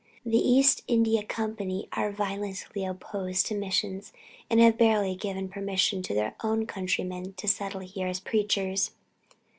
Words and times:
The 0.25 0.39
East 0.39 0.81
India 0.87 1.21
Company 1.23 1.87
are 1.93 2.11
violently 2.11 2.83
opposed 2.85 3.45
to 3.45 3.55
missions, 3.55 4.11
and 4.49 4.59
have 4.59 4.75
barely 4.79 5.13
given 5.15 5.47
permission 5.47 6.01
to 6.01 6.15
their 6.15 6.33
own 6.43 6.65
countrymen 6.65 7.33
to 7.33 7.47
settle 7.47 7.81
here 7.81 8.07
as 8.07 8.19
preachers. 8.19 8.93